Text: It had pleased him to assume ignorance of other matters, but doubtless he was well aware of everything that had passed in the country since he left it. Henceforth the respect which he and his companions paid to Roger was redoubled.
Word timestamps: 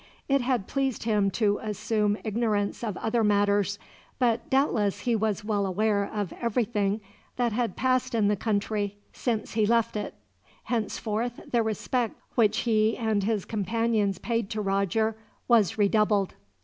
It 0.27 0.41
had 0.41 0.65
pleased 0.65 1.03
him 1.03 1.29
to 1.29 1.59
assume 1.59 2.17
ignorance 2.23 2.83
of 2.83 2.97
other 2.97 3.23
matters, 3.23 3.77
but 4.17 4.49
doubtless 4.49 5.01
he 5.01 5.15
was 5.15 5.43
well 5.43 5.63
aware 5.67 6.05
of 6.11 6.33
everything 6.41 7.01
that 7.35 7.51
had 7.53 7.75
passed 7.75 8.15
in 8.15 8.27
the 8.27 8.35
country 8.35 8.97
since 9.13 9.53
he 9.53 9.67
left 9.67 9.95
it. 9.95 10.15
Henceforth 10.63 11.51
the 11.51 11.61
respect 11.61 12.15
which 12.33 12.61
he 12.61 12.97
and 12.97 13.25
his 13.25 13.45
companions 13.45 14.17
paid 14.17 14.49
to 14.49 14.59
Roger 14.59 15.15
was 15.47 15.77
redoubled. 15.77 16.33